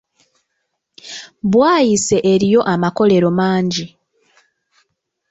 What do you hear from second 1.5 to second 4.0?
Bwayiise eriyo amakolero mangi.